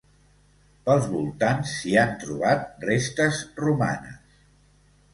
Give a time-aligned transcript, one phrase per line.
[0.87, 4.21] Pels voltants s'hi han trobat restes romanes.